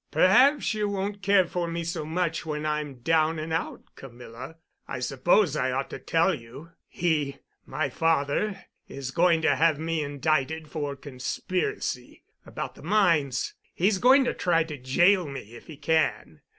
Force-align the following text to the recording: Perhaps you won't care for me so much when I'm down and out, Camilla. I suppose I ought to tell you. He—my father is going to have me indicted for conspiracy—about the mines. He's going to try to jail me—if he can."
Perhaps 0.09 0.73
you 0.73 0.89
won't 0.89 1.21
care 1.21 1.45
for 1.45 1.67
me 1.67 1.83
so 1.83 2.03
much 2.05 2.43
when 2.43 2.65
I'm 2.65 3.01
down 3.01 3.37
and 3.37 3.53
out, 3.53 3.83
Camilla. 3.95 4.55
I 4.87 4.97
suppose 4.99 5.55
I 5.55 5.69
ought 5.71 5.91
to 5.91 5.99
tell 5.99 6.33
you. 6.33 6.71
He—my 6.87 7.89
father 7.91 8.65
is 8.87 9.11
going 9.11 9.43
to 9.43 9.55
have 9.55 9.77
me 9.77 10.01
indicted 10.01 10.69
for 10.69 10.95
conspiracy—about 10.95 12.73
the 12.73 12.81
mines. 12.81 13.53
He's 13.75 13.99
going 13.99 14.25
to 14.25 14.33
try 14.33 14.63
to 14.63 14.77
jail 14.79 15.27
me—if 15.27 15.67
he 15.67 15.77
can." 15.77 16.41